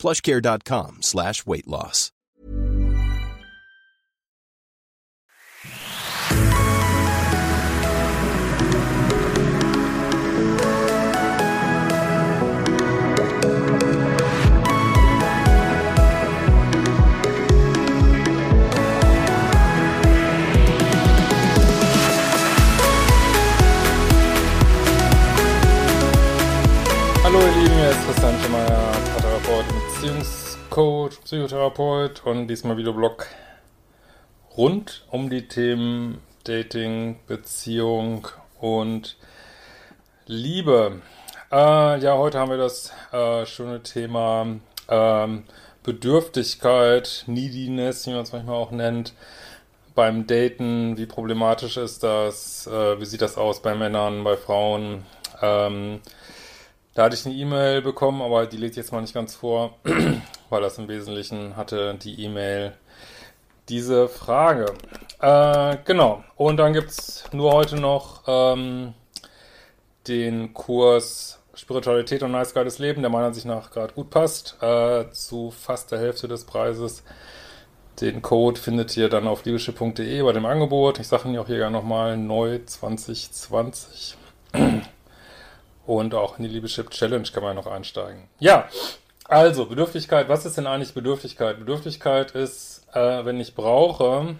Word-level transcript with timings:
plushcare.com 0.00 1.02
slash 1.02 1.46
weight 1.46 1.66
loss. 1.68 2.10
Hallo 27.22 27.38
ihr 27.38 27.62
Lieben, 27.62 27.74
hier 27.76 27.90
ist 27.90 28.04
Christian 28.06 28.34
Schemeier, 28.42 28.79
Beziehungscoach, 30.00 31.20
Psychotherapeut 31.24 32.24
und 32.24 32.48
diesmal 32.48 32.78
Videoblog 32.78 33.26
rund 34.56 35.04
um 35.10 35.28
die 35.28 35.46
Themen 35.46 36.22
Dating, 36.44 37.18
Beziehung 37.26 38.26
und 38.58 39.18
Liebe. 40.24 41.02
Äh, 41.52 42.00
ja, 42.00 42.16
heute 42.16 42.38
haben 42.38 42.48
wir 42.50 42.56
das 42.56 42.94
äh, 43.12 43.44
schöne 43.44 43.82
Thema 43.82 44.46
ähm, 44.88 45.44
Bedürftigkeit, 45.82 47.24
Neediness, 47.26 48.06
wie 48.06 48.12
man 48.12 48.22
es 48.22 48.32
manchmal 48.32 48.56
auch 48.56 48.70
nennt, 48.70 49.12
beim 49.94 50.26
Daten. 50.26 50.96
Wie 50.96 51.04
problematisch 51.04 51.76
ist 51.76 52.02
das? 52.02 52.66
Äh, 52.66 52.98
wie 52.98 53.04
sieht 53.04 53.20
das 53.20 53.36
aus 53.36 53.60
bei 53.60 53.74
Männern, 53.74 54.24
bei 54.24 54.38
Frauen? 54.38 55.04
Ähm, 55.42 56.00
da 56.94 57.04
hatte 57.04 57.14
ich 57.14 57.26
eine 57.26 57.34
E-Mail 57.34 57.82
bekommen, 57.82 58.22
aber 58.22 58.46
die 58.46 58.64
ich 58.64 58.76
jetzt 58.76 58.92
mal 58.92 59.00
nicht 59.00 59.14
ganz 59.14 59.34
vor, 59.34 59.76
weil 60.50 60.62
das 60.62 60.78
im 60.78 60.88
Wesentlichen 60.88 61.56
hatte 61.56 61.94
die 61.94 62.24
E-Mail 62.24 62.72
diese 63.68 64.08
Frage. 64.08 64.66
Äh, 65.20 65.78
genau. 65.84 66.24
Und 66.36 66.56
dann 66.56 66.72
gibt 66.72 66.90
es 66.90 67.24
nur 67.32 67.52
heute 67.52 67.76
noch 67.76 68.22
ähm, 68.26 68.94
den 70.08 70.52
Kurs 70.52 71.40
Spiritualität 71.54 72.22
und 72.22 72.32
nice 72.32 72.54
geiles 72.54 72.78
Leben, 72.78 73.02
der 73.02 73.10
meiner 73.10 73.26
Ansicht 73.26 73.46
nach 73.46 73.70
gerade 73.70 73.92
gut 73.92 74.10
passt, 74.10 74.56
äh, 74.62 75.10
zu 75.12 75.50
fast 75.50 75.92
der 75.92 75.98
Hälfte 75.98 76.26
des 76.26 76.44
Preises. 76.44 77.02
Den 78.00 78.22
Code 78.22 78.58
findet 78.58 78.96
ihr 78.96 79.08
dann 79.08 79.28
auf 79.28 79.44
liebeschiff.de 79.44 80.22
bei 80.22 80.32
dem 80.32 80.46
Angebot. 80.46 80.98
Ich 80.98 81.08
sage 81.08 81.28
ihn 81.28 81.38
auch 81.38 81.46
hier 81.46 81.58
gerne 81.58 81.76
nochmal, 81.76 82.16
neu 82.16 82.60
2020. 82.64 84.16
Und 85.90 86.14
auch 86.14 86.38
in 86.38 86.44
die 86.44 86.50
Liebeschip 86.50 86.90
Challenge 86.90 87.26
kann 87.34 87.42
man 87.42 87.56
noch 87.56 87.66
einsteigen. 87.66 88.28
Ja, 88.38 88.68
also 89.24 89.66
Bedürftigkeit. 89.66 90.28
Was 90.28 90.46
ist 90.46 90.56
denn 90.56 90.68
eigentlich 90.68 90.94
Bedürftigkeit? 90.94 91.58
Bedürftigkeit 91.58 92.30
ist, 92.30 92.86
äh, 92.92 93.24
wenn 93.24 93.40
ich 93.40 93.56
brauche, 93.56 94.36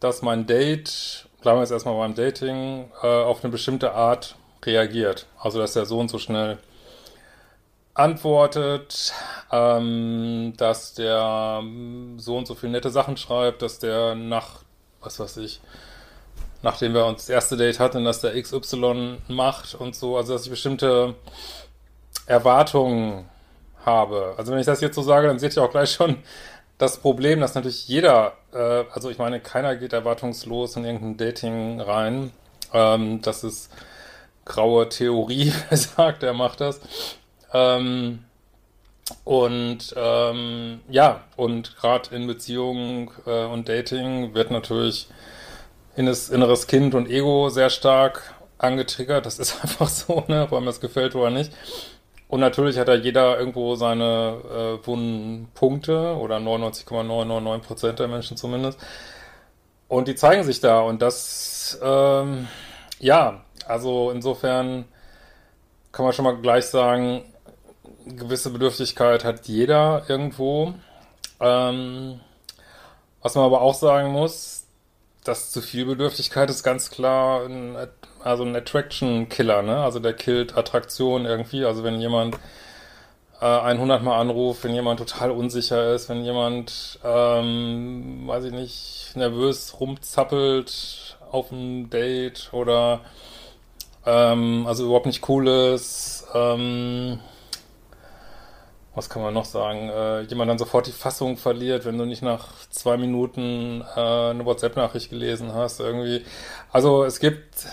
dass 0.00 0.20
mein 0.20 0.44
Date, 0.44 1.26
bleiben 1.40 1.56
wir 1.56 1.62
jetzt 1.62 1.70
erstmal 1.70 1.96
beim 1.96 2.14
Dating, 2.14 2.90
äh, 3.02 3.06
auf 3.06 3.42
eine 3.42 3.50
bestimmte 3.50 3.94
Art 3.94 4.36
reagiert. 4.66 5.24
Also 5.38 5.58
dass 5.58 5.72
der 5.72 5.86
Sohn 5.86 6.08
so 6.08 6.18
schnell 6.18 6.58
antwortet, 7.94 9.14
ähm, 9.50 10.52
dass 10.58 10.92
der 10.92 11.62
so 12.18 12.36
und 12.36 12.46
so 12.46 12.54
viele 12.54 12.72
nette 12.72 12.90
Sachen 12.90 13.16
schreibt, 13.16 13.62
dass 13.62 13.78
der 13.78 14.14
nach, 14.14 14.64
was 15.00 15.18
weiß 15.18 15.38
ich, 15.38 15.62
nachdem 16.64 16.94
wir 16.94 17.04
uns 17.04 17.26
das 17.26 17.28
erste 17.28 17.56
Date 17.56 17.78
hatten, 17.78 18.04
dass 18.04 18.22
der 18.22 18.40
XY 18.40 19.18
macht 19.28 19.74
und 19.74 19.94
so, 19.94 20.16
also 20.16 20.32
dass 20.32 20.44
ich 20.44 20.50
bestimmte 20.50 21.14
Erwartungen 22.26 23.26
habe. 23.84 24.34
Also 24.38 24.50
wenn 24.50 24.58
ich 24.58 24.66
das 24.66 24.80
jetzt 24.80 24.96
so 24.96 25.02
sage, 25.02 25.28
dann 25.28 25.38
seht 25.38 25.56
ihr 25.56 25.62
auch 25.62 25.70
gleich 25.70 25.92
schon 25.92 26.16
das 26.78 26.96
Problem, 26.96 27.40
dass 27.40 27.54
natürlich 27.54 27.86
jeder, 27.86 28.32
äh, 28.52 28.84
also 28.92 29.10
ich 29.10 29.18
meine, 29.18 29.40
keiner 29.40 29.76
geht 29.76 29.92
erwartungslos 29.92 30.76
in 30.76 30.86
irgendein 30.86 31.18
Dating 31.18 31.80
rein. 31.82 32.32
Ähm, 32.72 33.20
das 33.20 33.44
ist 33.44 33.70
graue 34.46 34.88
Theorie, 34.88 35.52
wer 35.68 35.78
sagt, 35.78 36.22
er 36.22 36.32
macht 36.32 36.62
das. 36.62 36.80
Ähm, 37.52 38.24
und 39.24 39.94
ähm, 39.96 40.80
ja, 40.88 41.24
und 41.36 41.76
gerade 41.76 42.14
in 42.16 42.26
Beziehungen 42.26 43.10
äh, 43.26 43.44
und 43.44 43.68
Dating 43.68 44.32
wird 44.34 44.50
natürlich 44.50 45.08
inneres 45.96 46.66
Kind 46.66 46.94
und 46.94 47.08
Ego 47.10 47.48
sehr 47.48 47.70
stark 47.70 48.34
angetriggert. 48.58 49.26
Das 49.26 49.38
ist 49.38 49.60
einfach 49.62 49.88
so, 49.88 50.24
ne, 50.28 50.44
ob 50.44 50.52
einem 50.52 50.66
das 50.66 50.80
gefällt 50.80 51.14
oder 51.14 51.30
nicht. 51.30 51.52
Und 52.28 52.40
natürlich 52.40 52.78
hat 52.78 52.88
da 52.88 52.94
jeder 52.94 53.38
irgendwo 53.38 53.76
seine 53.76 54.80
äh, 54.82 54.86
wunden 54.86 55.48
Punkte 55.54 56.16
oder 56.16 56.38
99,999% 56.38 57.92
der 57.92 58.08
Menschen 58.08 58.36
zumindest. 58.36 58.78
Und 59.88 60.08
die 60.08 60.14
zeigen 60.14 60.42
sich 60.42 60.60
da 60.60 60.80
und 60.80 61.02
das, 61.02 61.78
ähm, 61.82 62.48
ja, 62.98 63.44
also 63.66 64.10
insofern 64.10 64.86
kann 65.92 66.04
man 66.04 66.12
schon 66.12 66.24
mal 66.24 66.36
gleich 66.36 66.64
sagen, 66.64 67.22
gewisse 68.06 68.50
Bedürftigkeit 68.50 69.24
hat 69.24 69.46
jeder 69.46 70.04
irgendwo. 70.08 70.74
Ähm, 71.40 72.20
was 73.22 73.34
man 73.34 73.44
aber 73.44 73.62
auch 73.62 73.74
sagen 73.74 74.10
muss, 74.10 74.63
das 75.24 75.50
zu 75.50 75.62
viel 75.62 75.86
Bedürftigkeit 75.86 76.50
ist 76.50 76.62
ganz 76.62 76.90
klar 76.90 77.44
ein, 77.46 77.76
also 78.22 78.44
ein 78.44 78.54
Attraction-Killer, 78.54 79.62
ne? 79.62 79.78
Also 79.78 79.98
der 79.98 80.12
killt 80.12 80.56
Attraktion 80.56 81.24
irgendwie. 81.24 81.64
Also 81.64 81.82
wenn 81.82 82.00
jemand 82.00 82.36
äh, 83.40 83.46
100 83.46 84.02
Mal 84.02 84.20
anruft, 84.20 84.64
wenn 84.64 84.74
jemand 84.74 85.00
total 85.00 85.30
unsicher 85.30 85.94
ist, 85.94 86.08
wenn 86.08 86.24
jemand, 86.24 86.98
ähm, 87.04 88.24
weiß 88.26 88.44
ich 88.44 88.52
nicht, 88.52 89.12
nervös 89.14 89.80
rumzappelt 89.80 91.16
auf 91.30 91.50
einem 91.52 91.90
Date 91.90 92.50
oder 92.52 93.00
ähm, 94.06 94.66
also 94.66 94.84
überhaupt 94.84 95.06
nicht 95.06 95.28
cool 95.28 95.48
ist, 95.48 96.26
ähm, 96.34 97.18
was 98.94 99.10
kann 99.10 99.22
man 99.22 99.34
noch 99.34 99.44
sagen, 99.44 99.88
äh, 99.88 100.22
jemand 100.22 100.50
dann 100.50 100.58
sofort 100.58 100.86
die 100.86 100.92
Fassung 100.92 101.36
verliert, 101.36 101.84
wenn 101.84 101.98
du 101.98 102.04
nicht 102.04 102.22
nach 102.22 102.48
zwei 102.70 102.96
Minuten 102.96 103.82
äh, 103.96 104.00
eine 104.00 104.44
WhatsApp-Nachricht 104.44 105.10
gelesen 105.10 105.52
hast, 105.52 105.80
irgendwie. 105.80 106.24
Also 106.72 107.04
es 107.04 107.18
gibt 107.18 107.66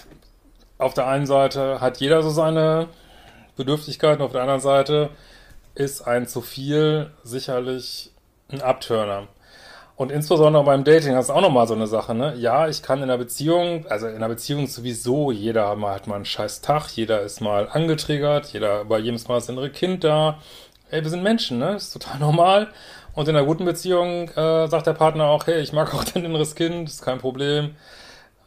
auf 0.80 0.96
der 0.96 1.08
einen 1.08 1.28
Seite 1.28 1.80
hat 1.80 1.98
jeder 2.00 2.24
so 2.24 2.32
seine 2.32 2.88
Bedürftigkeiten, 3.56 4.24
auf 4.24 4.32
der 4.32 4.42
anderen 4.42 4.62
Seite 4.62 5.12
ist 5.76 6.02
ein 6.02 6.28
zu 6.28 6.42
viel 6.42 7.12
sicherlich 7.24 8.12
ein 8.52 8.62
Abturner. 8.62 9.28
Und 9.96 10.12
insbesondere 10.12 10.64
beim 10.64 10.84
Dating, 10.84 11.14
das 11.14 11.26
ist 11.26 11.32
auch 11.32 11.42
nochmal 11.42 11.68
so 11.68 11.76
eine 11.76 11.86
Sache, 11.86 12.16
ne? 12.16 12.34
Ja, 12.36 12.68
ich 12.68 12.82
kann 12.82 12.98
in 12.98 13.04
einer 13.04 13.20
Beziehung, 13.20 13.86
also 13.88 14.08
in 14.08 14.16
einer 14.16 14.30
Beziehung 14.30 14.66
sowieso, 14.66 15.32
jeder 15.32 15.70
hat 15.70 16.08
mal 16.08 16.16
einen 16.16 16.26
scheiß 16.26 16.62
Tag, 16.62 16.90
jeder 16.96 17.22
ist 17.22 17.40
mal 17.40 17.70
angetriggert, 17.70 18.48
jeder, 18.48 18.86
bei 18.86 18.98
jedem 18.98 19.22
Mal 19.28 19.36
das 19.36 19.50
innere 19.50 19.70
Kind 19.70 20.04
da, 20.04 20.40
ey, 20.92 21.04
wir 21.04 21.10
sind 21.10 21.24
Menschen, 21.24 21.58
ne? 21.58 21.76
Ist 21.76 21.92
total 21.92 22.20
normal. 22.20 22.72
Und 23.14 23.28
in 23.28 23.36
einer 23.36 23.46
guten 23.46 23.66
Beziehung 23.66 24.30
äh, 24.30 24.68
sagt 24.68 24.88
der 24.88 24.94
Partner 24.94 25.26
auch, 25.26 25.48
hey, 25.48 25.62
ich 25.62 25.74
mag 25.74 25.94
auch 25.94 26.04
dein 26.14 26.26
inneres 26.26 26.56
Kind, 26.56 26.90
ist 26.90 27.02
kein 27.02 27.20
Problem. 27.20 27.76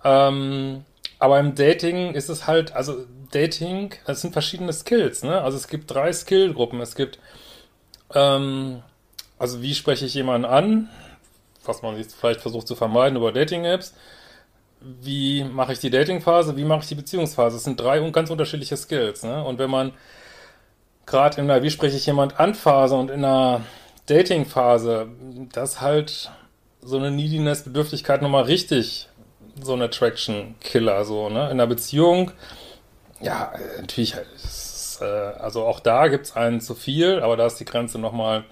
Ähm, 0.05 0.85
aber 1.19 1.41
im 1.41 1.55
Dating 1.55 2.15
ist 2.15 2.29
es 2.29 2.47
halt, 2.47 2.73
also 2.73 3.07
Dating, 3.31 3.95
es 4.07 4.21
sind 4.21 4.33
verschiedene 4.33 4.73
Skills, 4.73 5.23
ne? 5.23 5.41
Also 5.41 5.57
es 5.57 5.69
gibt 5.69 5.91
drei 5.91 6.13
Skillgruppen. 6.13 6.81
Es 6.81 6.95
gibt, 6.95 7.19
ähm, 8.15 8.83
also 9.39 9.63
wie 9.63 9.75
spreche 9.75 10.07
ich 10.07 10.15
jemanden 10.15 10.45
an, 10.47 10.91
was 11.65 11.83
man 11.83 11.97
jetzt 11.97 12.15
vielleicht 12.15 12.41
versucht 12.41 12.69
zu 12.69 12.77
vermeiden 12.77 13.17
über 13.17 13.33
Dating-Apps. 13.33 13.95
Wie 14.81 15.45
mache 15.45 15.73
ich 15.73 15.79
die 15.79 15.91
Dating-Phase, 15.91 16.57
wie 16.59 16.65
mache 16.65 16.81
ich 16.83 16.89
die 16.89 16.95
Beziehungsphase? 16.95 17.57
Das 17.57 17.65
sind 17.65 17.81
drei 17.81 17.99
ganz 18.11 18.31
unterschiedliche 18.31 18.77
Skills, 18.77 19.23
ne? 19.23 19.43
Und 19.43 19.59
wenn 19.59 19.71
man 19.71 19.93
gerade 21.07 21.41
in 21.41 21.49
der 21.49 21.63
Wie 21.63 21.71
spreche 21.71 21.97
ich 21.97 22.07
jemand 22.07 22.41
an 22.41 22.55
Phase 22.55 22.97
und 22.97 23.11
in 23.11 23.25
einer 23.25 23.63
Dating-Phase, 24.07 25.09
das 25.53 25.81
halt 25.81 26.31
so 26.81 26.99
eine 26.99 27.11
Neediness-Bedürftigkeit 27.11 28.21
nochmal 28.23 28.45
richtig 28.45 29.09
so 29.63 29.75
ein 29.75 29.83
Attraction-Killer, 29.83 31.05
so, 31.05 31.29
ne? 31.29 31.51
In 31.51 31.59
der 31.59 31.67
Beziehung, 31.67 32.33
ja, 33.21 33.53
natürlich, 33.81 34.15
ist, 34.35 34.99
äh, 35.01 35.05
also 35.05 35.65
auch 35.65 35.81
da 35.81 36.09
gibt's 36.09 36.37
einen 36.37 36.61
zu 36.61 36.75
viel, 36.75 37.21
aber 37.21 37.37
da 37.37 37.47
ist 37.47 37.61
die 37.61 37.65
Grenze 37.65 37.99
nochmal 37.99 38.45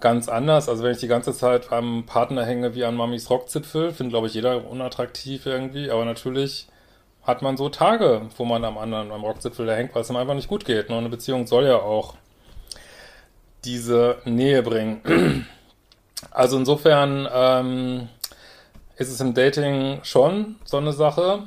ganz 0.00 0.28
anders. 0.28 0.68
Also 0.68 0.84
wenn 0.84 0.92
ich 0.92 0.98
die 0.98 1.08
ganze 1.08 1.32
Zeit 1.32 1.72
am 1.72 2.04
Partner 2.06 2.44
hänge 2.44 2.74
wie 2.74 2.84
an 2.84 2.94
Mamis 2.94 3.30
Rockzipfel, 3.30 3.92
findet 3.92 4.12
glaube 4.12 4.26
ich 4.26 4.34
jeder 4.34 4.68
unattraktiv 4.68 5.46
irgendwie, 5.46 5.90
aber 5.90 6.04
natürlich 6.04 6.68
hat 7.24 7.42
man 7.42 7.56
so 7.56 7.68
Tage, 7.68 8.22
wo 8.36 8.44
man 8.44 8.64
am 8.64 8.78
anderen, 8.78 9.10
am 9.10 9.24
Rockzipfel 9.24 9.66
da 9.66 9.74
hängt, 9.74 9.94
weil 9.94 10.02
es 10.02 10.10
ihm 10.10 10.16
einfach 10.16 10.34
nicht 10.34 10.48
gut 10.48 10.64
geht. 10.64 10.88
Ne? 10.88 10.96
Und 10.96 11.02
eine 11.02 11.10
Beziehung 11.10 11.46
soll 11.46 11.64
ja 11.64 11.76
auch 11.76 12.14
diese 13.64 14.18
Nähe 14.24 14.62
bringen. 14.62 15.46
Also 16.30 16.56
insofern 16.56 17.28
ähm, 17.30 18.08
ist 18.96 19.10
es 19.10 19.20
im 19.20 19.34
Dating 19.34 20.00
schon 20.04 20.56
so 20.64 20.78
eine 20.78 20.92
Sache. 20.92 21.42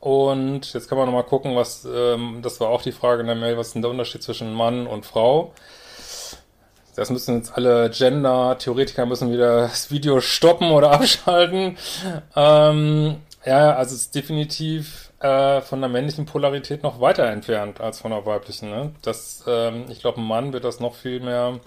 Und 0.00 0.72
jetzt 0.72 0.88
kann 0.88 0.96
man 0.96 1.06
nochmal 1.06 1.24
gucken, 1.24 1.54
was, 1.54 1.84
ähm, 1.84 2.40
das 2.42 2.58
war 2.58 2.68
auch 2.68 2.82
die 2.82 2.92
Frage 2.92 3.20
in 3.20 3.26
der 3.26 3.36
Mail, 3.36 3.58
was 3.58 3.68
ist 3.68 3.74
denn 3.74 3.82
der 3.82 3.90
Unterschied 3.90 4.22
zwischen 4.22 4.54
Mann 4.54 4.86
und 4.86 5.04
Frau? 5.04 5.52
Das 6.96 7.10
müssen 7.10 7.36
jetzt 7.36 7.54
alle 7.54 7.90
Gender-Theoretiker 7.90 9.04
müssen 9.04 9.32
wieder 9.32 9.62
das 9.62 9.90
Video 9.90 10.20
stoppen 10.20 10.70
oder 10.70 10.90
abschalten. 10.92 11.76
Ähm, 12.34 13.16
ja, 13.44 13.74
also 13.74 13.94
es 13.94 14.02
ist 14.02 14.14
definitiv 14.14 15.03
äh, 15.20 15.60
von 15.60 15.80
der 15.80 15.88
männlichen 15.88 16.26
Polarität 16.26 16.82
noch 16.82 17.00
weiter 17.00 17.26
entfernt 17.26 17.80
als 17.80 18.00
von 18.00 18.10
der 18.10 18.26
weiblichen. 18.26 18.70
Ne? 18.70 18.92
Das, 19.02 19.44
ähm, 19.46 19.86
ich 19.88 20.00
glaube, 20.00 20.20
ein 20.20 20.26
Mann 20.26 20.52
wird 20.52 20.64
das 20.64 20.80
noch 20.80 20.94
viel 20.94 21.20
mehr 21.20 21.60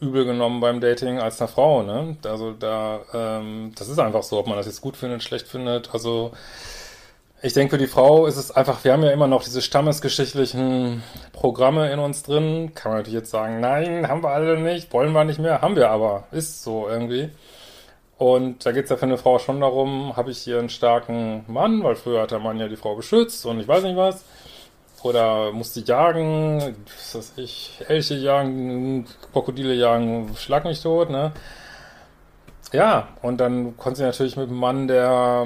übel 0.00 0.24
genommen 0.24 0.60
beim 0.60 0.80
Dating 0.80 1.20
als 1.20 1.40
eine 1.40 1.48
Frau. 1.48 1.82
Ne? 1.82 2.16
Also 2.24 2.52
da, 2.52 3.00
ähm, 3.14 3.72
das 3.76 3.88
ist 3.88 3.98
einfach 3.98 4.22
so, 4.24 4.38
ob 4.38 4.46
man 4.48 4.56
das 4.56 4.66
jetzt 4.66 4.80
gut 4.80 4.96
findet, 4.96 5.22
schlecht 5.22 5.46
findet. 5.46 5.94
Also 5.94 6.32
ich 7.44 7.54
denke, 7.54 7.76
für 7.76 7.78
die 7.78 7.88
Frau 7.88 8.26
ist 8.26 8.36
es 8.36 8.50
einfach, 8.50 8.84
wir 8.84 8.92
haben 8.92 9.02
ja 9.02 9.10
immer 9.10 9.26
noch 9.26 9.42
diese 9.42 9.62
stammesgeschichtlichen 9.62 11.02
Programme 11.32 11.90
in 11.90 11.98
uns 11.98 12.22
drin. 12.22 12.72
Kann 12.74 12.92
man 12.92 13.00
natürlich 13.00 13.18
jetzt 13.18 13.30
sagen, 13.30 13.60
nein, 13.60 14.08
haben 14.08 14.22
wir 14.22 14.30
alle 14.30 14.60
nicht, 14.60 14.92
wollen 14.92 15.12
wir 15.12 15.24
nicht 15.24 15.40
mehr, 15.40 15.60
haben 15.60 15.74
wir 15.74 15.90
aber. 15.90 16.24
Ist 16.30 16.62
so 16.62 16.88
irgendwie. 16.88 17.30
Und 18.22 18.64
da 18.64 18.70
geht 18.70 18.84
es 18.84 18.90
ja 18.90 18.96
für 18.96 19.06
eine 19.06 19.18
Frau 19.18 19.40
schon 19.40 19.60
darum, 19.60 20.16
habe 20.16 20.30
ich 20.30 20.38
hier 20.38 20.60
einen 20.60 20.68
starken 20.68 21.44
Mann, 21.48 21.82
weil 21.82 21.96
früher 21.96 22.22
hat 22.22 22.30
der 22.30 22.38
Mann 22.38 22.60
ja 22.60 22.68
die 22.68 22.76
Frau 22.76 22.94
beschützt 22.94 23.44
und 23.46 23.58
ich 23.58 23.66
weiß 23.66 23.82
nicht 23.82 23.96
was. 23.96 24.24
Oder 25.02 25.50
musste 25.50 25.80
jagen, 25.80 26.76
was 26.86 27.16
weiß 27.16 27.32
ich, 27.38 27.80
Elche 27.88 28.14
jagen, 28.14 29.06
Krokodile 29.32 29.74
jagen, 29.74 30.36
schlag 30.36 30.64
mich 30.64 30.80
tot, 30.80 31.10
ne? 31.10 31.32
Ja, 32.72 33.08
und 33.22 33.38
dann 33.38 33.76
konnte 33.76 33.98
sie 33.98 34.04
natürlich 34.04 34.36
mit 34.36 34.50
einem 34.50 34.58
Mann, 34.58 34.86
der 34.86 35.44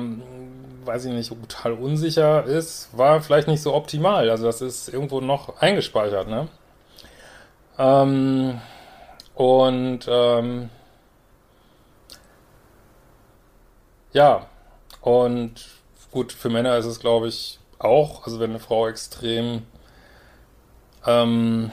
weiß 0.85 1.07
ich 1.07 1.15
nicht, 1.15 1.31
total 1.31 1.73
unsicher 1.73 2.45
ist, 2.45 2.91
war 2.93 3.23
vielleicht 3.23 3.49
nicht 3.49 3.63
so 3.63 3.73
optimal. 3.73 4.29
Also 4.29 4.45
das 4.45 4.61
ist 4.61 4.91
irgendwo 4.91 5.23
noch 5.23 5.63
eingespeichert, 5.63 6.29
ne? 6.29 6.49
Ähm, 7.79 8.61
und 9.35 10.01
ähm, 10.11 10.69
ja, 14.17 14.47
und 15.03 15.55
gut, 16.11 16.33
für 16.33 16.49
Männer 16.49 16.79
ist 16.79 16.87
es, 16.87 17.01
glaube 17.01 17.29
ich, 17.29 17.59
auch, 17.79 18.25
also 18.25 18.41
wenn 18.41 18.51
eine 18.51 18.59
Frau 18.61 18.89
extrem 18.89 19.63
ähm, 21.05 21.71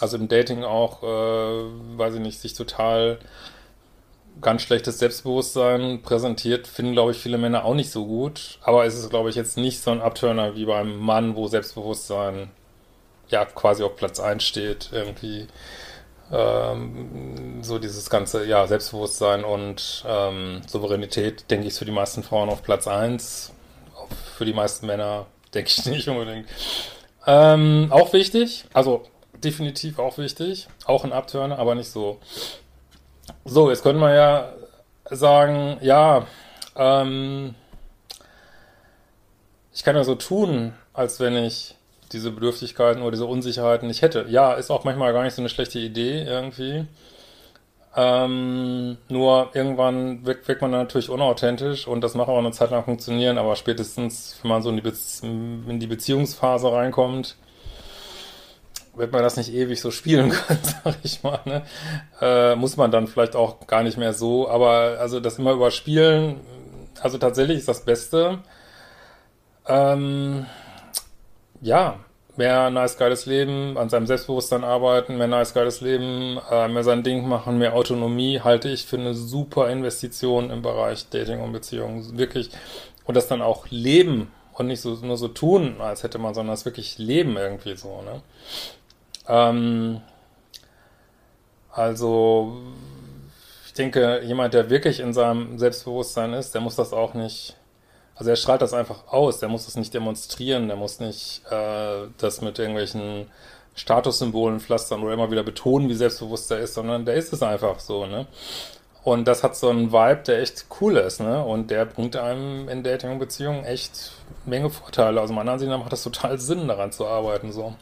also 0.00 0.16
im 0.16 0.28
Dating 0.28 0.62
auch, 0.62 1.02
äh, 1.02 1.06
weiß 1.98 2.14
ich 2.14 2.20
nicht, 2.20 2.40
sich 2.40 2.54
total 2.54 3.18
ganz 4.40 4.62
schlechtes 4.62 5.00
Selbstbewusstsein 5.00 6.02
präsentiert, 6.02 6.68
finden, 6.68 6.92
glaube 6.92 7.10
ich, 7.10 7.18
viele 7.18 7.36
Männer 7.36 7.64
auch 7.64 7.74
nicht 7.74 7.90
so 7.90 8.06
gut. 8.06 8.58
Aber 8.62 8.84
es 8.86 8.96
ist, 8.96 9.10
glaube 9.10 9.28
ich, 9.28 9.34
jetzt 9.34 9.56
nicht 9.56 9.80
so 9.80 9.90
ein 9.90 10.00
Abturner 10.00 10.54
wie 10.54 10.66
beim 10.66 10.98
Mann, 10.98 11.34
wo 11.34 11.48
Selbstbewusstsein 11.48 12.50
ja 13.28 13.44
quasi 13.44 13.82
auf 13.82 13.96
Platz 13.96 14.20
1 14.20 14.44
steht, 14.44 14.90
irgendwie. 14.92 15.48
Ähm, 16.32 17.62
so 17.62 17.78
dieses 17.78 18.08
ganze, 18.08 18.46
ja, 18.46 18.66
Selbstbewusstsein 18.66 19.44
und 19.44 20.02
ähm, 20.08 20.62
Souveränität, 20.66 21.50
denke 21.50 21.66
ich, 21.66 21.74
ist 21.74 21.78
für 21.78 21.84
die 21.84 21.92
meisten 21.92 22.22
Frauen 22.22 22.48
auf 22.48 22.62
Platz 22.62 22.88
1. 22.88 23.52
Für 24.36 24.46
die 24.46 24.54
meisten 24.54 24.86
Männer 24.86 25.26
denke 25.54 25.70
ich 25.70 25.84
nicht 25.86 26.08
unbedingt. 26.08 26.48
Ähm, 27.26 27.88
auch 27.90 28.12
wichtig, 28.12 28.64
also 28.72 29.04
definitiv 29.34 29.98
auch 29.98 30.18
wichtig, 30.18 30.68
auch 30.86 31.04
ein 31.04 31.12
Abturner, 31.12 31.58
aber 31.58 31.74
nicht 31.74 31.90
so. 31.90 32.18
So, 33.44 33.70
jetzt 33.70 33.82
könnte 33.82 34.00
man 34.00 34.14
ja 34.14 34.52
sagen, 35.10 35.76
ja, 35.82 36.26
ähm, 36.76 37.54
ich 39.74 39.84
kann 39.84 39.96
ja 39.96 40.04
so 40.04 40.14
tun, 40.14 40.74
als 40.92 41.20
wenn 41.20 41.36
ich 41.36 41.76
diese 42.12 42.30
Bedürftigkeiten 42.30 43.02
oder 43.02 43.12
diese 43.12 43.26
Unsicherheiten 43.26 43.88
nicht 43.88 44.02
hätte. 44.02 44.26
Ja, 44.28 44.54
ist 44.54 44.70
auch 44.70 44.84
manchmal 44.84 45.12
gar 45.12 45.24
nicht 45.24 45.34
so 45.34 45.42
eine 45.42 45.48
schlechte 45.48 45.78
Idee 45.78 46.22
irgendwie. 46.22 46.86
Ähm, 47.94 48.96
nur 49.08 49.50
irgendwann 49.52 50.24
wirkt, 50.24 50.48
wirkt 50.48 50.62
man 50.62 50.70
natürlich 50.70 51.10
unauthentisch 51.10 51.86
und 51.86 52.00
das 52.00 52.14
macht 52.14 52.28
auch 52.28 52.38
eine 52.38 52.52
Zeit 52.52 52.70
lang 52.70 52.84
funktionieren, 52.84 53.36
aber 53.36 53.54
spätestens, 53.54 54.38
wenn 54.40 54.48
man 54.48 54.62
so 54.62 54.70
in 54.70 54.76
die, 54.76 54.82
Be 54.82 54.94
in 55.22 55.78
die 55.78 55.86
Beziehungsphase 55.86 56.72
reinkommt, 56.72 57.36
wird 58.94 59.12
man 59.12 59.22
das 59.22 59.36
nicht 59.36 59.52
ewig 59.52 59.80
so 59.80 59.90
spielen 59.90 60.30
können, 60.46 60.60
sag 60.62 60.96
ich 61.02 61.22
mal. 61.22 61.40
Ne? 61.44 61.62
Äh, 62.20 62.54
muss 62.56 62.78
man 62.78 62.90
dann 62.90 63.08
vielleicht 63.08 63.36
auch 63.36 63.66
gar 63.66 63.82
nicht 63.82 63.98
mehr 63.98 64.14
so, 64.14 64.48
aber 64.48 64.96
also 64.98 65.20
das 65.20 65.38
immer 65.38 65.52
überspielen, 65.52 66.40
also 67.00 67.18
tatsächlich 67.18 67.58
ist 67.58 67.68
das 67.68 67.84
Beste. 67.84 68.38
Ähm, 69.66 70.46
ja, 71.62 72.00
mehr 72.36 72.70
nice 72.70 72.98
geiles 72.98 73.26
Leben, 73.26 73.78
an 73.78 73.88
seinem 73.88 74.06
Selbstbewusstsein 74.06 74.64
arbeiten, 74.64 75.16
mehr 75.16 75.28
nice 75.28 75.54
geiles 75.54 75.80
Leben, 75.80 76.38
äh, 76.50 76.68
mehr 76.68 76.84
sein 76.84 77.02
Ding 77.02 77.26
machen, 77.28 77.58
mehr 77.58 77.74
Autonomie, 77.74 78.40
halte 78.40 78.68
ich 78.68 78.84
für 78.84 78.96
eine 78.98 79.14
super 79.14 79.70
Investition 79.70 80.50
im 80.50 80.62
Bereich 80.62 81.08
Dating 81.08 81.40
und 81.40 81.52
Beziehungen. 81.52 82.18
Wirklich. 82.18 82.50
Und 83.04 83.16
das 83.16 83.28
dann 83.28 83.42
auch 83.42 83.66
leben 83.70 84.30
und 84.54 84.66
nicht 84.66 84.80
so, 84.80 84.94
nur 84.94 85.16
so 85.16 85.28
tun, 85.28 85.80
als 85.80 86.02
hätte 86.02 86.18
man, 86.18 86.34
sondern 86.34 86.52
das 86.52 86.64
wirklich 86.64 86.98
leben 86.98 87.36
irgendwie 87.36 87.76
so, 87.76 88.02
ne? 88.02 88.22
Ähm, 89.28 90.00
also, 91.70 92.56
ich 93.66 93.72
denke, 93.72 94.22
jemand, 94.24 94.54
der 94.54 94.68
wirklich 94.68 95.00
in 95.00 95.12
seinem 95.12 95.58
Selbstbewusstsein 95.58 96.34
ist, 96.34 96.54
der 96.54 96.60
muss 96.60 96.76
das 96.76 96.92
auch 96.92 97.14
nicht, 97.14 97.56
also 98.16 98.30
er 98.30 98.36
strahlt 98.36 98.62
das 98.62 98.74
einfach 98.74 99.08
aus, 99.08 99.40
der 99.40 99.48
muss 99.48 99.66
das 99.66 99.76
nicht 99.76 99.94
demonstrieren, 99.94 100.68
der 100.68 100.76
muss 100.76 101.00
nicht 101.00 101.42
äh, 101.50 102.06
das 102.18 102.40
mit 102.40 102.58
irgendwelchen 102.58 103.26
Statussymbolen 103.74 104.60
pflastern 104.60 105.02
oder 105.02 105.14
immer 105.14 105.30
wieder 105.30 105.42
betonen, 105.42 105.88
wie 105.88 105.94
selbstbewusst 105.94 106.50
er 106.50 106.58
ist, 106.58 106.74
sondern 106.74 107.06
der 107.06 107.14
ist 107.14 107.32
es 107.32 107.42
einfach 107.42 107.80
so, 107.80 108.06
ne? 108.06 108.26
Und 109.04 109.26
das 109.26 109.42
hat 109.42 109.56
so 109.56 109.68
einen 109.68 109.92
Vibe, 109.92 110.22
der 110.26 110.40
echt 110.40 110.66
cool 110.80 110.96
ist, 110.96 111.20
ne? 111.20 111.42
Und 111.42 111.70
der 111.70 111.86
bringt 111.86 112.14
einem 112.16 112.68
in 112.68 112.84
Dating 112.84 113.12
und 113.12 113.18
Beziehungen 113.18 113.64
echt 113.64 114.12
Menge 114.44 114.70
Vorteile. 114.70 115.20
Also 115.20 115.32
meiner 115.34 115.52
Ansicht 115.52 115.70
nach 115.70 115.78
macht 115.78 115.92
das 115.92 116.04
total 116.04 116.38
Sinn, 116.38 116.68
daran 116.68 116.92
zu 116.92 117.06
arbeiten, 117.06 117.50
so. 117.50 117.74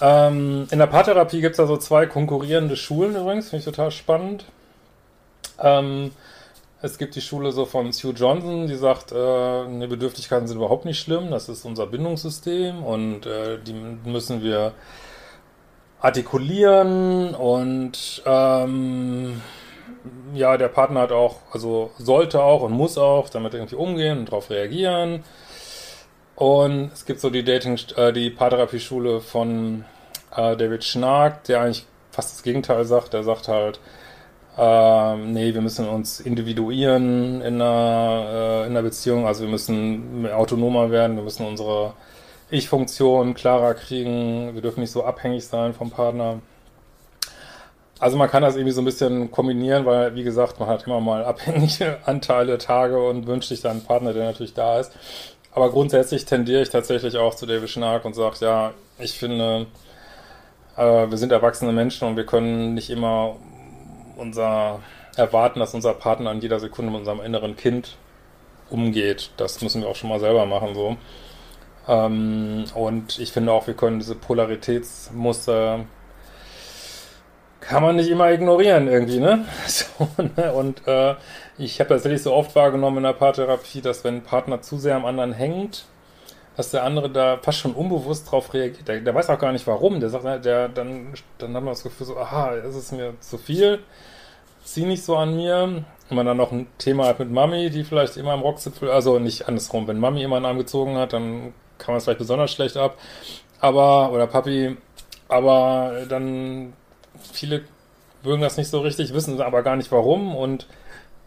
Ähm, 0.00 0.66
in 0.70 0.78
der 0.78 0.86
Paartherapie 0.86 1.40
gibt 1.40 1.52
es 1.52 1.56
da 1.56 1.66
so 1.66 1.76
zwei 1.76 2.06
konkurrierende 2.06 2.76
Schulen 2.76 3.16
übrigens, 3.16 3.50
finde 3.50 3.60
ich 3.60 3.64
total 3.64 3.90
spannend. 3.90 4.44
Ähm, 5.58 6.12
es 6.82 6.98
gibt 6.98 7.14
die 7.14 7.20
Schule 7.20 7.52
so 7.52 7.64
von 7.64 7.92
Sue 7.92 8.12
Johnson, 8.12 8.66
die 8.66 8.74
sagt, 8.74 9.12
äh, 9.12 9.14
ne, 9.14 9.86
Bedürftigkeiten 9.88 10.48
sind 10.48 10.56
überhaupt 10.56 10.84
nicht 10.84 10.98
schlimm, 10.98 11.30
das 11.30 11.48
ist 11.48 11.64
unser 11.64 11.86
Bindungssystem 11.86 12.82
und 12.82 13.24
äh, 13.24 13.58
die 13.58 13.72
müssen 13.72 14.42
wir 14.42 14.74
artikulieren 16.00 17.34
und 17.36 18.22
ähm, 18.26 19.40
ja, 20.34 20.56
der 20.56 20.68
Partner 20.68 21.02
hat 21.02 21.12
auch, 21.12 21.36
also 21.52 21.92
sollte 21.98 22.42
auch 22.42 22.62
und 22.62 22.72
muss 22.72 22.98
auch 22.98 23.28
damit 23.28 23.54
irgendwie 23.54 23.76
umgehen 23.76 24.18
und 24.18 24.26
darauf 24.26 24.50
reagieren. 24.50 25.22
Und 26.34 26.90
es 26.92 27.04
gibt 27.04 27.20
so 27.20 27.30
die 27.30 27.44
Dating, 27.44 27.78
äh, 27.96 28.12
die 28.12 28.30
Paartherapie-Schule 28.30 29.20
von 29.20 29.84
äh, 30.34 30.56
David 30.56 30.82
Schnark, 30.82 31.44
der 31.44 31.60
eigentlich 31.60 31.86
fast 32.10 32.32
das 32.32 32.42
Gegenteil 32.42 32.84
sagt. 32.84 33.12
Der 33.12 33.22
sagt 33.22 33.46
halt, 33.46 33.78
äh, 34.56 35.16
nee, 35.16 35.54
wir 35.54 35.62
müssen 35.62 35.88
uns 35.88 36.20
individuieren 36.20 37.40
in 37.40 37.54
einer, 37.60 38.26
äh, 38.28 38.66
in 38.66 38.72
einer 38.72 38.82
Beziehung, 38.82 39.26
also 39.26 39.42
wir 39.44 39.50
müssen 39.50 40.28
autonomer 40.30 40.90
werden, 40.90 41.16
wir 41.16 41.22
müssen 41.22 41.46
unsere 41.46 41.94
Ich-Funktion 42.50 43.34
klarer 43.34 43.74
kriegen, 43.74 44.54
wir 44.54 44.60
dürfen 44.60 44.80
nicht 44.80 44.90
so 44.90 45.04
abhängig 45.04 45.46
sein 45.46 45.72
vom 45.72 45.90
Partner. 45.90 46.40
Also 47.98 48.16
man 48.16 48.28
kann 48.28 48.42
das 48.42 48.56
irgendwie 48.56 48.72
so 48.72 48.82
ein 48.82 48.84
bisschen 48.84 49.30
kombinieren, 49.30 49.86
weil, 49.86 50.14
wie 50.16 50.24
gesagt, 50.24 50.60
man 50.60 50.68
hat 50.68 50.86
immer 50.86 51.00
mal 51.00 51.24
abhängige 51.24 51.98
Anteile, 52.04 52.58
Tage 52.58 53.02
und 53.02 53.26
wünscht 53.26 53.48
sich 53.48 53.62
dann 53.62 53.72
einen 53.72 53.84
Partner, 53.84 54.12
der 54.12 54.24
natürlich 54.24 54.54
da 54.54 54.80
ist. 54.80 54.92
Aber 55.54 55.70
grundsätzlich 55.70 56.24
tendiere 56.24 56.62
ich 56.62 56.70
tatsächlich 56.70 57.16
auch 57.16 57.34
zu 57.34 57.46
David 57.46 57.70
Schnark 57.70 58.04
und 58.04 58.14
sage, 58.14 58.36
ja, 58.40 58.72
ich 58.98 59.18
finde, 59.18 59.66
äh, 60.76 61.10
wir 61.10 61.16
sind 61.16 61.32
erwachsene 61.32 61.72
Menschen 61.72 62.08
und 62.08 62.16
wir 62.16 62.26
können 62.26 62.74
nicht 62.74 62.90
immer 62.90 63.36
unser 64.16 64.80
erwarten, 65.16 65.60
dass 65.60 65.74
unser 65.74 65.94
Partner 65.94 66.30
an 66.30 66.40
jeder 66.40 66.60
Sekunde 66.60 66.90
mit 66.90 67.00
unserem 67.00 67.20
inneren 67.20 67.56
Kind 67.56 67.96
umgeht. 68.70 69.30
Das 69.36 69.60
müssen 69.60 69.82
wir 69.82 69.88
auch 69.88 69.96
schon 69.96 70.08
mal 70.08 70.20
selber 70.20 70.46
machen, 70.46 70.74
so. 70.74 70.96
Ähm, 71.88 72.64
und 72.74 73.18
ich 73.18 73.32
finde 73.32 73.52
auch, 73.52 73.66
wir 73.66 73.74
können 73.74 73.98
diese 73.98 74.14
Polaritätsmuster 74.14 75.84
kann 77.60 77.82
man 77.82 77.96
nicht 77.96 78.10
immer 78.10 78.30
ignorieren 78.30 78.88
irgendwie, 78.88 79.20
ne? 79.20 79.46
So, 79.66 80.08
ne? 80.36 80.52
Und 80.52 80.86
äh, 80.86 81.14
ich 81.58 81.78
habe 81.80 81.90
tatsächlich 81.90 82.22
so 82.22 82.32
oft 82.34 82.54
wahrgenommen 82.56 82.98
in 82.98 83.02
der 83.04 83.12
Paartherapie, 83.12 83.80
dass 83.80 84.04
wenn 84.04 84.16
ein 84.16 84.22
Partner 84.22 84.62
zu 84.62 84.78
sehr 84.78 84.96
am 84.96 85.04
anderen 85.06 85.32
hängt, 85.32 85.84
dass 86.56 86.70
der 86.70 86.84
andere 86.84 87.10
da 87.10 87.38
fast 87.38 87.58
schon 87.58 87.72
unbewusst 87.74 88.30
drauf 88.30 88.52
reagiert. 88.52 88.86
Der, 88.88 89.00
der 89.00 89.14
weiß 89.14 89.30
auch 89.30 89.38
gar 89.38 89.52
nicht 89.52 89.66
warum. 89.66 90.00
Der 90.00 90.10
sagt, 90.10 90.44
der, 90.44 90.68
dann, 90.68 91.14
dann 91.38 91.54
hat 91.54 91.62
man 91.62 91.72
das 91.72 91.82
Gefühl 91.82 92.06
so, 92.06 92.18
aha, 92.18 92.54
es 92.56 92.76
ist 92.76 92.92
mir 92.92 93.14
zu 93.20 93.38
viel, 93.38 93.80
zieh 94.64 94.84
nicht 94.84 95.04
so 95.04 95.16
an 95.16 95.34
mir. 95.34 95.84
Wenn 96.08 96.16
man 96.16 96.26
dann 96.26 96.36
noch 96.36 96.52
ein 96.52 96.66
Thema 96.78 97.06
hat 97.06 97.18
mit 97.20 97.30
Mami, 97.30 97.70
die 97.70 97.84
vielleicht 97.84 98.16
immer 98.18 98.32
am 98.32 98.42
Rockzipfel, 98.42 98.90
also 98.90 99.18
nicht 99.18 99.48
andersrum, 99.48 99.88
wenn 99.88 99.98
Mami 99.98 100.22
immer 100.22 100.36
einen 100.36 100.44
Arm 100.44 100.58
gezogen 100.58 100.96
hat, 100.96 101.14
dann 101.14 101.54
kann 101.78 101.92
man 101.92 101.96
es 101.96 102.04
vielleicht 102.04 102.18
besonders 102.18 102.52
schlecht 102.52 102.76
ab. 102.76 102.98
Aber, 103.60 104.12
oder 104.12 104.26
Papi, 104.26 104.76
aber 105.28 106.04
dann 106.08 106.74
viele 107.32 107.64
mögen 108.22 108.42
das 108.42 108.56
nicht 108.56 108.68
so 108.68 108.80
richtig, 108.80 109.14
wissen 109.14 109.40
aber 109.40 109.62
gar 109.62 109.76
nicht 109.76 109.90
warum 109.90 110.36
und 110.36 110.66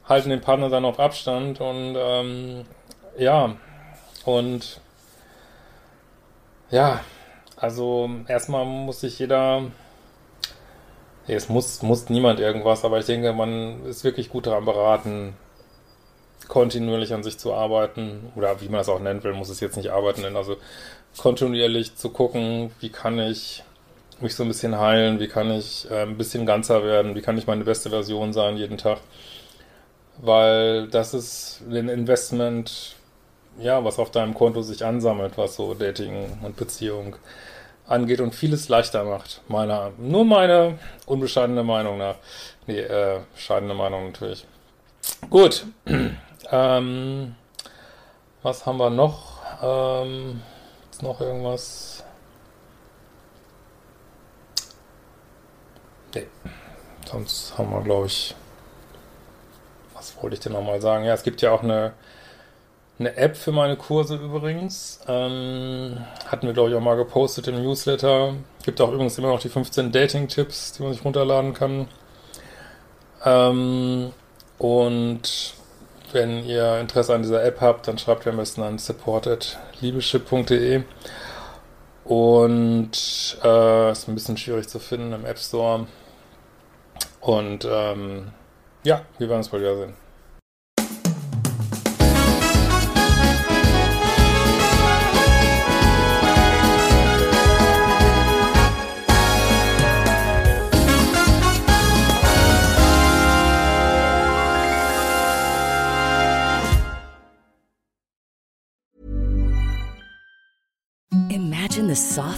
halten 0.08 0.30
den 0.30 0.42
Partner 0.42 0.70
dann 0.70 0.86
auf 0.86 1.00
Abstand 1.00 1.60
und 1.62 1.96
ähm, 1.98 2.66
ja, 3.18 3.56
und 4.26 4.82
ja, 6.76 7.00
also 7.56 8.10
erstmal 8.28 8.66
muss 8.66 9.00
sich 9.00 9.18
jeder, 9.18 9.64
es 11.26 11.48
muss, 11.48 11.82
muss 11.82 12.10
niemand 12.10 12.42
irgendwas, 12.42 12.84
aber 12.84 13.00
ich 13.00 13.06
denke, 13.06 13.32
man 13.32 13.86
ist 13.86 14.04
wirklich 14.04 14.30
gut 14.30 14.46
daran 14.46 14.66
beraten, 14.66 15.38
kontinuierlich 16.50 17.14
an 17.14 17.24
sich 17.24 17.38
zu 17.38 17.54
arbeiten. 17.54 18.32
Oder 18.36 18.60
wie 18.60 18.66
man 18.66 18.80
das 18.80 18.90
auch 18.90 19.00
nennen 19.00 19.24
will, 19.24 19.34
muss 19.34 19.48
es 19.48 19.62
jetzt 19.62 19.78
nicht 19.78 19.92
arbeiten 19.92 20.22
nennen, 20.22 20.36
also 20.36 20.58
kontinuierlich 21.18 21.96
zu 21.96 22.10
gucken, 22.10 22.72
wie 22.82 22.90
kann 22.90 23.20
ich 23.20 23.64
mich 24.20 24.36
so 24.36 24.44
ein 24.44 24.50
bisschen 24.50 24.78
heilen, 24.78 25.22
wie 25.22 25.30
kann 25.30 25.52
ich 25.52 25.90
äh, 25.90 26.04
ein 26.04 26.18
bisschen 26.18 26.46
ganzer 26.46 26.84
werden, 26.84 27.16
wie 27.16 27.22
kann 27.22 27.38
ich 27.38 27.48
meine 27.48 27.64
beste 27.64 27.90
Version 27.90 28.34
sein 28.34 28.58
jeden 28.58 28.78
Tag, 28.78 29.00
weil 30.18 30.90
das 30.90 31.14
ist 31.14 31.62
ein 31.70 31.88
Investment, 31.88 32.96
ja, 33.60 33.84
was 33.84 34.00
auf 34.00 34.12
deinem 34.12 34.34
Konto 34.34 34.62
sich 34.62 34.84
ansammelt, 34.86 35.38
was 35.38 35.56
so 35.56 35.74
Dating 35.74 36.40
und 36.42 36.56
Beziehung 36.56 37.16
angeht 37.88 38.20
und 38.20 38.34
vieles 38.34 38.70
leichter 38.70 39.04
macht. 39.04 39.42
Meiner, 39.48 39.92
nur 39.98 40.26
meine 40.26 40.80
unbescheidene 41.06 41.64
Meinung 41.64 41.98
nach. 41.98 42.16
Nee, 42.68 42.80
äh, 42.80 43.20
bescheidene 43.34 43.74
Meinung 43.74 44.08
natürlich. 44.08 44.46
Gut. 45.30 45.66
ähm, 46.52 47.36
was 48.42 48.66
haben 48.66 48.78
wir 48.78 48.90
noch? 48.90 49.40
Ähm, 49.62 50.42
ist 50.92 51.04
noch 51.04 51.22
irgendwas? 51.22 52.04
Nee. 56.14 56.28
Sonst 57.06 57.58
haben 57.58 57.70
wir, 57.72 57.82
glaube 57.82 58.08
ich, 58.08 58.36
was 59.94 60.16
wollte 60.22 60.36
ich 60.36 60.40
denn 60.40 60.54
nochmal 60.54 60.82
sagen? 60.82 61.06
Ja, 61.06 61.14
es 61.14 61.24
gibt 61.24 61.42
ja 61.42 61.52
auch 61.52 61.64
eine 61.64 61.94
eine 62.98 63.18
App 63.18 63.36
für 63.36 63.52
meine 63.52 63.76
Kurse 63.76 64.16
übrigens. 64.16 65.02
Ähm, 65.08 65.98
hatten 66.28 66.48
wir, 66.48 66.54
glaube 66.54 66.70
ich, 66.70 66.76
auch 66.76 66.82
mal 66.82 66.96
gepostet 66.96 67.48
im 67.48 67.62
Newsletter. 67.62 68.36
Gibt 68.64 68.80
auch 68.80 68.92
übrigens 68.92 69.18
immer 69.18 69.30
noch 69.30 69.40
die 69.40 69.50
15 69.50 69.92
Dating-Tipps, 69.92 70.74
die 70.74 70.84
man 70.84 70.94
sich 70.94 71.04
runterladen 71.04 71.54
kann. 71.54 71.88
Ähm, 73.26 74.14
und 74.58 75.54
wenn 76.14 76.46
ihr 76.46 76.80
Interesse 76.80 77.14
an 77.14 77.24
dieser 77.24 77.44
App 77.44 77.60
habt, 77.60 77.88
dann 77.88 77.98
schreibt 77.98 78.26
ihr 78.26 78.32
am 78.32 78.38
besten 78.38 78.62
an 78.62 78.78
support.liebeschip.de. 78.78 80.84
Und 82.06 83.38
äh, 83.44 83.92
ist 83.92 84.08
ein 84.08 84.16
bisschen 84.16 84.38
schwierig 84.38 84.70
zu 84.70 84.80
finden 84.80 85.12
im 85.12 85.26
App 85.26 85.40
Store. 85.40 85.88
Und 87.20 87.68
ähm, 87.70 88.32
ja, 88.84 89.02
wir 89.18 89.28
werden 89.28 89.40
uns 89.40 89.50
bald 89.50 89.64
wiedersehen. 89.64 90.05